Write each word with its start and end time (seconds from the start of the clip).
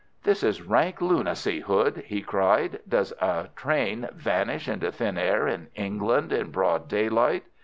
"This 0.23 0.41
is 0.41 0.63
rank 0.63 0.99
lunacy, 0.99 1.59
Hood!" 1.59 1.97
he 2.07 2.23
cried. 2.23 2.79
"Does 2.89 3.13
a 3.21 3.49
train 3.55 4.09
vanish 4.13 4.67
into 4.67 4.91
thin 4.91 5.15
air 5.19 5.47
in 5.47 5.67
England 5.75 6.33
in 6.33 6.49
broad 6.49 6.87
daylight? 6.87 7.43